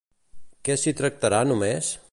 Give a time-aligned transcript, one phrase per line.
[0.69, 1.95] Què s'hi tractarà només?